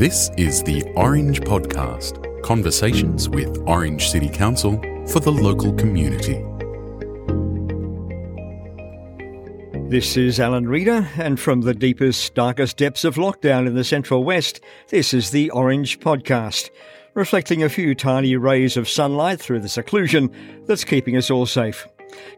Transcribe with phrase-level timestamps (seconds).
[0.00, 6.42] This is the Orange Podcast conversations with Orange City Council for the local community.
[9.90, 14.24] This is Alan Reader, and from the deepest, darkest depths of lockdown in the Central
[14.24, 16.70] West, this is the Orange Podcast,
[17.12, 20.30] reflecting a few tiny rays of sunlight through the seclusion
[20.64, 21.86] that's keeping us all safe.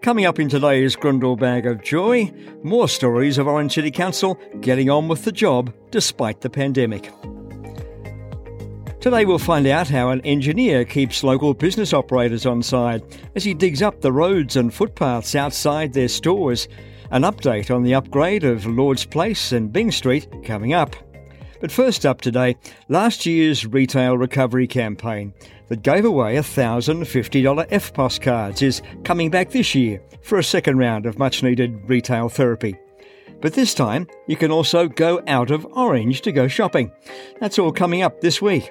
[0.01, 2.33] Coming up in today's Grundle Bag of Joy,
[2.65, 7.09] more stories of Orange City Council getting on with the job despite the pandemic.
[9.03, 13.03] Today we'll find out how an engineer keeps local business operators on side
[13.35, 16.69] as he digs up the roads and footpaths outside their stores.
[17.11, 20.95] An update on the upgrade of Lord's Place and Byng Street coming up.
[21.61, 22.57] But first up today,
[22.89, 25.35] last year's retail recovery campaign
[25.67, 31.07] that gave away $1,050 EFTPOS cards is coming back this year for a second round
[31.07, 32.77] of much needed retail therapy.
[33.41, 36.93] But this time, you can also go out of Orange to go shopping.
[37.41, 38.71] That's all coming up this week.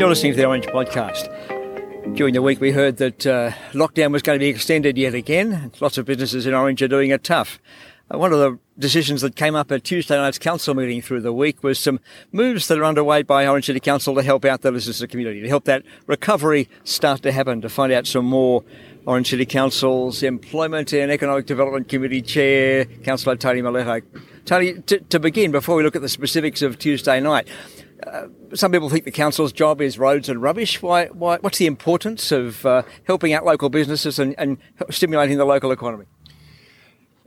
[0.00, 1.28] You're listening to the Orange Podcast.
[2.16, 5.70] During the week, we heard that uh, lockdown was going to be extended yet again.
[5.78, 7.60] Lots of businesses in Orange are doing it tough.
[8.10, 11.34] Uh, one of the decisions that came up at Tuesday night's council meeting through the
[11.34, 12.00] week was some
[12.32, 15.48] moves that are underway by Orange City Council to help out the business community, to
[15.48, 18.64] help that recovery start to happen, to find out some more
[19.04, 24.02] Orange City Council's Employment and Economic Development Committee Chair, Councillor Tony Mileto.
[24.46, 27.46] Tony, to, to begin, before we look at the specifics of Tuesday night,
[28.06, 30.82] uh, some people think the council's job is roads and rubbish.
[30.82, 31.06] Why?
[31.06, 31.38] Why?
[31.38, 34.58] What's the importance of uh, helping out local businesses and, and,
[34.90, 36.06] stimulating the local economy?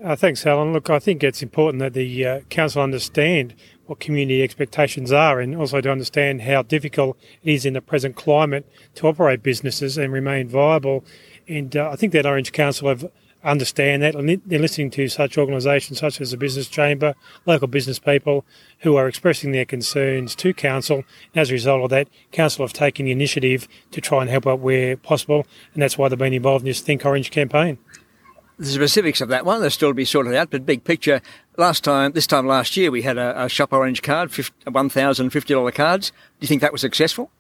[0.04, 0.74] Uh, thanks, Helen.
[0.74, 5.56] Look, I think it's important that the uh, council understand what community expectations are, and
[5.56, 10.12] also to understand how difficult it is in the present climate to operate businesses and
[10.12, 11.06] remain viable.
[11.48, 13.10] And uh, I think that Orange Council have
[13.44, 14.16] understand that.
[14.16, 18.46] And they're listening to such organisations such as the Business Chamber, local business people
[18.80, 20.98] who are expressing their concerns to Council.
[21.34, 24.48] And as a result of that, Council have taken the initiative to try and help
[24.48, 25.46] out where possible.
[25.74, 27.78] And that's why they've been involved in this Think Orange campaign.
[28.60, 31.22] The specifics of that one, they're still to be sorted out, but big picture,
[31.58, 36.10] last time, this time last year, we had a, a Shop Orange card, $1,050 cards.
[36.10, 37.32] Do you think that was successful?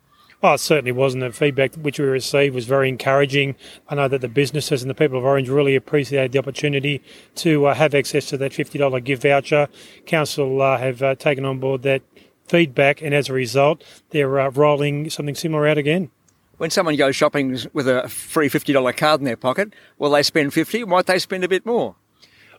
[0.45, 1.23] Oh, it certainly wasn't.
[1.23, 3.55] The feedback which we received was very encouraging.
[3.87, 7.01] I know that the businesses and the people of Orange really appreciated the opportunity
[7.35, 9.69] to uh, have access to that $50 gift voucher.
[10.05, 12.01] Council uh, have uh, taken on board that
[12.45, 16.11] feedback, and as a result, they're uh, rolling something similar out again.
[16.57, 20.53] When someone goes shopping with a free $50 card in their pocket, will they spend
[20.53, 21.95] 50 Might they spend a bit more?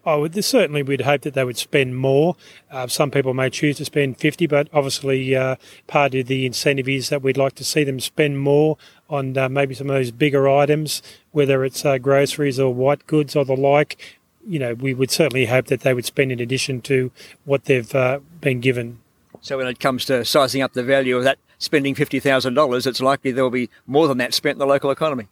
[0.07, 2.37] Oh, certainly we'd hope that they would spend more.
[2.71, 5.57] Uh, some people may choose to spend 50, but obviously uh,
[5.87, 8.77] part of the incentive is that we'd like to see them spend more
[9.09, 13.35] on uh, maybe some of those bigger items, whether it's uh, groceries or white goods
[13.35, 14.19] or the like.
[14.47, 17.11] You know, we would certainly hope that they would spend in addition to
[17.47, 19.01] what they've uh, been given.
[19.41, 23.33] So when it comes to sizing up the value of that spending $50,000, it's likely
[23.33, 25.29] there will be more than that spent in the local economy.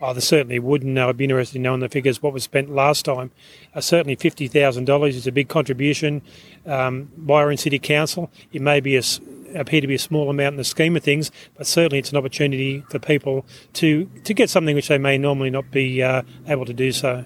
[0.00, 2.70] Oh, there certainly would, and I'd be interested in knowing the figures, what was spent
[2.70, 3.32] last time.
[3.74, 6.22] Uh, certainly $50,000 is a big contribution
[6.66, 8.30] um, by Orange City Council.
[8.52, 9.02] It may be a,
[9.56, 12.16] appear to be a small amount in the scheme of things, but certainly it's an
[12.16, 13.44] opportunity for people
[13.74, 17.24] to, to get something which they may normally not be uh, able to do so.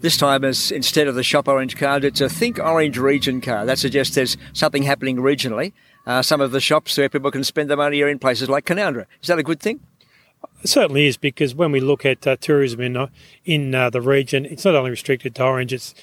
[0.00, 3.68] This time, as instead of the Shop Orange card, it's a Think Orange Region card.
[3.68, 5.74] That suggests there's something happening regionally.
[6.06, 8.64] Uh, some of the shops where people can spend their money are in places like
[8.64, 9.04] Canowindra.
[9.20, 9.80] Is that a good thing?
[10.62, 13.08] It certainly is because when we look at uh, tourism in uh,
[13.44, 15.72] in uh, the region, it's not only restricted to Orange.
[15.72, 15.94] It's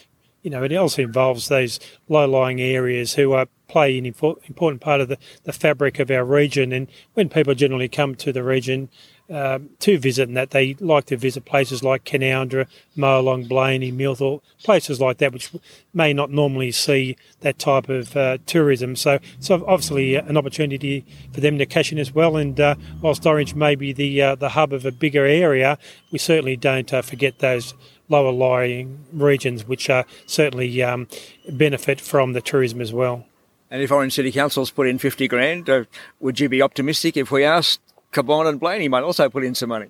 [0.42, 5.10] you know it also involves those low-lying areas who are play an important part of
[5.10, 6.72] the, the fabric of our region.
[6.72, 8.90] And when people generally come to the region,
[9.30, 14.42] um, to visit and that they like to visit places like Canowindra, Molong, Blayney, Millthorpe,
[14.64, 15.52] places like that, which
[15.94, 18.96] may not normally see that type of uh, tourism.
[18.96, 22.38] So it's obviously an opportunity for them to cash in as well.
[22.38, 25.78] And uh, whilst Orange may be the uh, the hub of a bigger area,
[26.12, 27.74] we certainly don't uh, forget those
[28.10, 31.08] lower lying regions, which uh, certainly um,
[31.50, 33.26] benefit from the tourism as well.
[33.70, 35.84] And if Orange City Council's put in 50 grand, uh,
[36.22, 37.82] would you be optimistic if we asked
[38.12, 39.88] Cabonne and Blayney might also put in some money.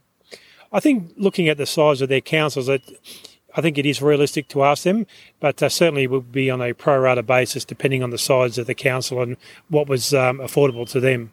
[0.71, 4.63] I think looking at the size of their councils, I think it is realistic to
[4.63, 5.07] ask them,
[5.39, 8.67] but uh, certainly will be on a pro rata basis depending on the size of
[8.67, 9.37] the council and
[9.69, 11.31] what was um, affordable to them.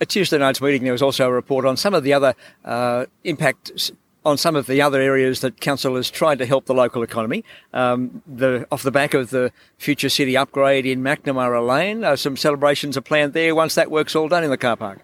[0.00, 2.34] At Tuesday night's meeting, there was also a report on some of the other
[2.64, 3.92] uh, impacts
[4.24, 7.44] on some of the other areas that council has tried to help the local economy.
[7.72, 12.36] Um, the, off the back of the future city upgrade in McNamara Lane, uh, some
[12.36, 15.00] celebrations are planned there once that work's all done in the car park.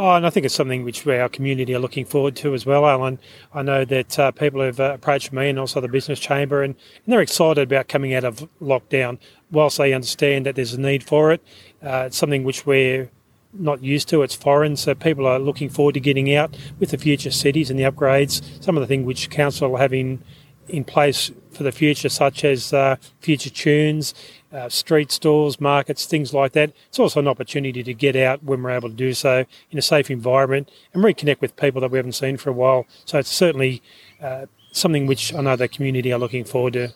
[0.00, 2.86] Oh, and I think it's something which our community are looking forward to as well,
[2.86, 3.18] Alan.
[3.52, 6.76] I know that uh, people have uh, approached me and also the business chamber, and,
[7.04, 9.18] and, they're excited about coming out of lockdown.
[9.50, 11.42] Whilst they understand that there's a need for it,
[11.82, 13.10] uh, it's something which we're
[13.52, 14.22] not used to.
[14.22, 17.76] It's foreign, so people are looking forward to getting out with the future cities and
[17.76, 18.40] the upgrades.
[18.62, 20.22] Some of the things which council have in
[20.68, 24.14] in place for the future, such as uh, future tunes,
[24.52, 26.72] uh, street stalls, markets, things like that.
[26.88, 29.82] It's also an opportunity to get out when we're able to do so in a
[29.82, 32.86] safe environment and reconnect with people that we haven't seen for a while.
[33.04, 33.82] So it's certainly
[34.20, 36.92] uh, something which I know the community are looking forward to.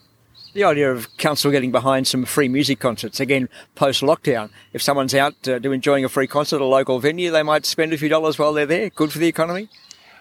[0.55, 4.51] The idea of council getting behind some free music concerts again post lockdown.
[4.75, 7.95] If someone's out uh, enjoying a free concert at a local venue, they might spend
[7.95, 8.91] a few dollars while they're there.
[8.91, 9.71] Good for the economy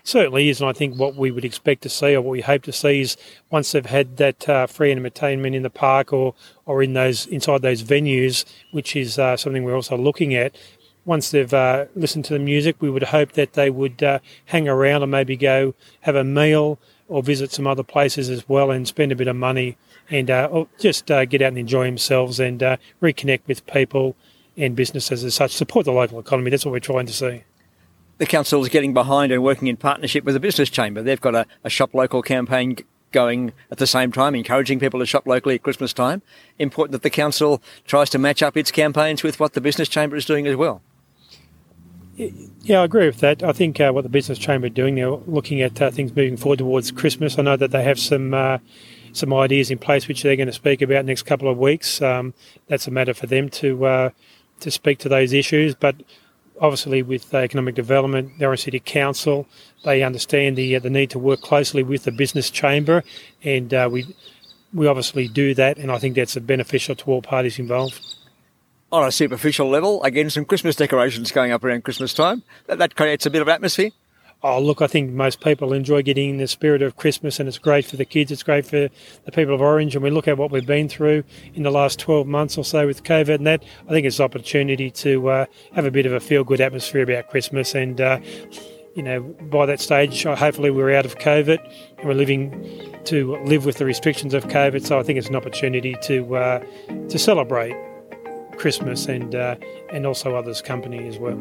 [0.03, 2.63] certainly is, and I think what we would expect to see, or what we hope
[2.63, 3.17] to see, is
[3.49, 6.33] once they've had that uh, free entertainment in the park or
[6.65, 10.55] or in those inside those venues, which is uh, something we're also looking at.
[11.03, 14.67] Once they've uh, listened to the music, we would hope that they would uh, hang
[14.67, 16.77] around and maybe go have a meal
[17.07, 19.77] or visit some other places as well and spend a bit of money
[20.11, 22.59] and uh, just uh, get out and enjoy themselves and
[23.01, 24.15] reconnect with people
[24.55, 25.51] and businesses as such.
[25.51, 26.51] Support the local economy.
[26.51, 27.43] That's what we're trying to see
[28.21, 31.01] the council is getting behind and working in partnership with the business chamber.
[31.01, 32.77] They've got a, a shop local campaign
[33.11, 36.21] going at the same time, encouraging people to shop locally at Christmas time.
[36.59, 40.15] Important that the council tries to match up its campaigns with what the business chamber
[40.15, 40.83] is doing as well.
[42.15, 43.41] Yeah, I agree with that.
[43.41, 46.37] I think uh, what the business chamber are doing, they're looking at uh, things moving
[46.37, 47.39] forward towards Christmas.
[47.39, 48.59] I know that they have some uh,
[49.13, 52.03] some ideas in place which they're going to speak about next couple of weeks.
[52.03, 52.35] Um,
[52.67, 54.09] that's a matter for them to uh,
[54.59, 55.95] to speak to those issues, but
[56.61, 59.47] obviously with economic development, the Orange City Council,
[59.83, 63.03] they understand the uh, the need to work closely with the business chamber,
[63.43, 64.15] and uh, we
[64.73, 67.99] we obviously do that, and I think that's beneficial to all parties involved.
[68.91, 72.43] On a superficial level, again, some Christmas decorations going up around Christmas time.
[72.67, 73.91] That, that creates a bit of atmosphere.
[74.43, 77.59] Oh, look, I think most people enjoy getting in the spirit of Christmas, and it's
[77.59, 78.31] great for the kids.
[78.31, 78.89] It's great for
[79.25, 79.93] the people of Orange.
[79.93, 81.23] And we look at what we've been through
[81.53, 83.63] in the last 12 months or so with COVID and that.
[83.87, 87.03] I think it's an opportunity to uh, have a bit of a feel good atmosphere
[87.03, 87.75] about Christmas.
[87.75, 88.19] And, uh,
[88.95, 91.59] you know, by that stage, hopefully we're out of COVID
[91.99, 94.83] and we're living to live with the restrictions of COVID.
[94.83, 96.65] So I think it's an opportunity to uh,
[97.09, 97.75] to celebrate
[98.57, 99.55] Christmas and uh,
[99.93, 101.39] and also others' company as well.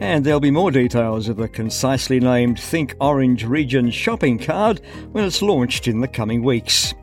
[0.00, 4.80] And there'll be more details of the concisely named Think Orange Region shopping card
[5.12, 6.94] when it's launched in the coming weeks.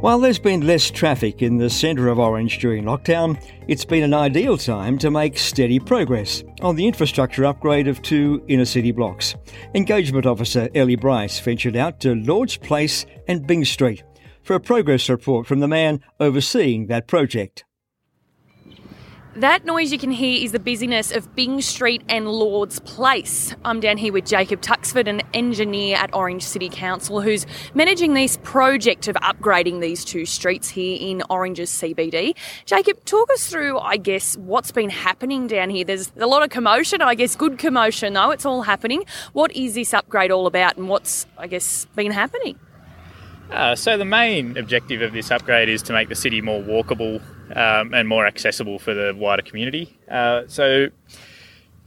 [0.00, 4.14] While there's been less traffic in the centre of Orange during lockdown, it's been an
[4.14, 9.34] ideal time to make steady progress on the infrastructure upgrade of two inner city blocks.
[9.74, 14.04] Engagement Officer Ellie Bryce ventured out to Lords Place and Byng Street
[14.42, 17.64] for a progress report from the man overseeing that project.
[19.36, 23.52] That noise you can hear is the busyness of Byng Street and Lords Place.
[23.64, 27.44] I'm down here with Jacob Tuxford, an engineer at Orange City Council, who's
[27.74, 32.36] managing this project of upgrading these two streets here in Orange's CBD.
[32.64, 35.84] Jacob, talk us through, I guess, what's been happening down here.
[35.84, 39.04] There's a lot of commotion, I guess, good commotion though, it's all happening.
[39.32, 42.56] What is this upgrade all about and what's, I guess, been happening?
[43.50, 47.20] Uh, so, the main objective of this upgrade is to make the city more walkable
[47.54, 49.96] um, and more accessible for the wider community.
[50.10, 50.88] Uh, so,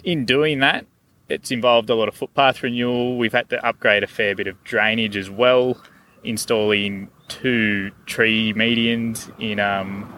[0.04, 0.86] in doing that,
[1.30, 3.18] it's involved a lot of footpath renewal.
[3.18, 5.81] We've had to upgrade a fair bit of drainage as well,
[6.24, 10.12] installing two tree medians in um,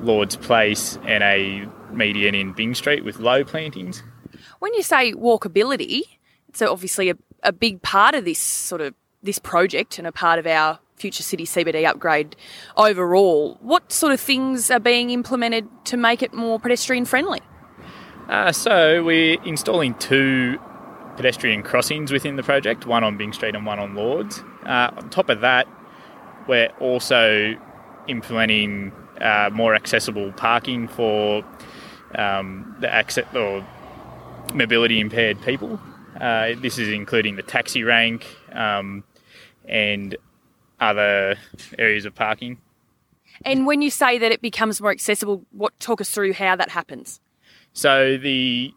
[0.00, 4.02] Lord's Place and a median in Byng Street with low plantings.
[4.60, 6.02] When you say walkability,
[6.48, 10.38] it's obviously a, a big part of this sort of this project and a part
[10.38, 12.36] of our future city CBD upgrade
[12.76, 13.58] overall.
[13.60, 17.40] What sort of things are being implemented to make it more pedestrian friendly?
[18.28, 20.58] Uh, so we're installing two
[21.16, 24.42] pedestrian crossings within the project, one on Byng Street and one on Lords.
[24.64, 25.66] Uh, on top of that,
[26.46, 27.56] we're also
[28.06, 31.44] implementing uh, more accessible parking for
[32.14, 33.66] um, the access or
[34.54, 35.80] mobility impaired people.
[36.20, 39.04] Uh, this is including the taxi rank um,
[39.66, 40.16] and
[40.80, 41.36] other
[41.78, 42.58] areas of parking.
[43.44, 46.70] And when you say that it becomes more accessible, what talk us through how that
[46.70, 47.20] happens?
[47.72, 48.72] So the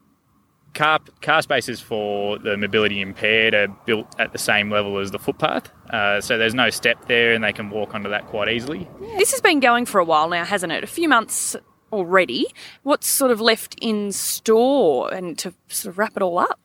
[0.73, 5.19] car car spaces for the mobility impaired are built at the same level as the
[5.19, 8.87] footpath, uh, so there's no step there, and they can walk onto that quite easily.
[9.17, 10.83] This has been going for a while now, hasn't it?
[10.83, 11.55] A few months
[11.91, 12.47] already.
[12.83, 16.59] What's sort of left in store, and to sort of wrap it all up?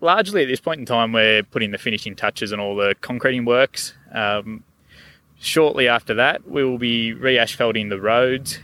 [0.00, 3.44] largely at this point in time, we're putting the finishing touches on all the concreting
[3.44, 3.94] works.
[4.16, 4.64] Um,
[5.38, 8.58] shortly after that, we will be re asphalting the roads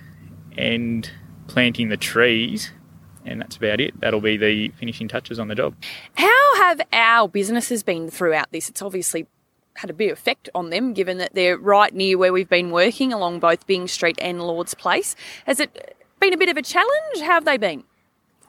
[0.56, 1.08] and
[1.46, 2.72] planting the trees,
[3.24, 4.00] and that's about it.
[4.00, 5.74] That'll be the finishing touches on the job.
[6.14, 8.68] How have our businesses been throughout this?
[8.68, 9.26] It's obviously
[9.74, 13.12] had a big effect on them, given that they're right near where we've been working
[13.12, 15.14] along both Byng Street and Lord's Place.
[15.46, 17.20] Has it been a bit of a challenge?
[17.20, 17.84] How have they been?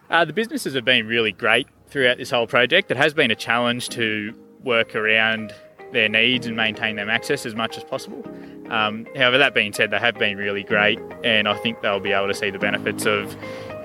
[0.09, 2.91] Uh, the businesses have been really great throughout this whole project.
[2.91, 4.33] It has been a challenge to
[4.63, 5.53] work around
[5.93, 8.23] their needs and maintain them access as much as possible.
[8.69, 12.11] Um, however, that being said, they have been really great, and I think they'll be
[12.11, 13.35] able to see the benefits of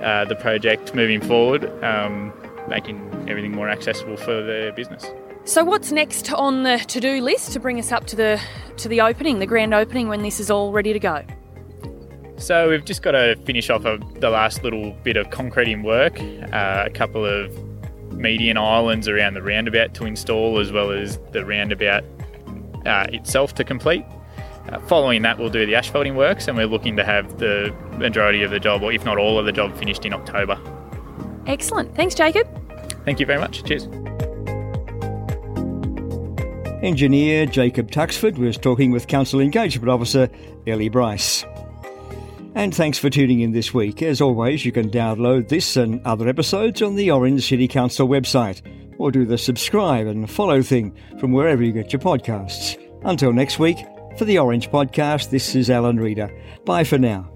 [0.01, 2.33] uh, the project moving forward, um,
[2.69, 2.99] making
[3.29, 5.05] everything more accessible for their business.
[5.45, 8.41] So, what's next on the to-do list to bring us up to the
[8.77, 11.23] to the opening, the grand opening, when this is all ready to go?
[12.39, 16.85] So we've just got to finish off the last little bit of concreting work, uh,
[16.87, 17.53] a couple of
[18.19, 22.05] median islands around the roundabout to install, as well as the roundabout
[22.85, 24.05] uh, itself to complete.
[24.69, 28.43] Uh, following that, we'll do the asphalting works, and we're looking to have the majority
[28.43, 30.59] of the job, or if not all of the job, finished in October.
[31.47, 31.95] Excellent.
[31.95, 32.47] Thanks, Jacob.
[33.05, 33.65] Thank you very much.
[33.65, 33.89] Cheers.
[36.83, 40.29] Engineer Jacob Tuxford was talking with Council Engagement Officer
[40.67, 41.45] Ellie Bryce.
[42.55, 44.03] And thanks for tuning in this week.
[44.03, 48.63] As always, you can download this and other episodes on the Orange City Council website,
[48.99, 52.77] or do the subscribe and follow thing from wherever you get your podcasts.
[53.05, 53.79] Until next week,
[54.17, 56.31] for the Orange Podcast, this is Alan Reader.
[56.65, 57.31] Bye for now.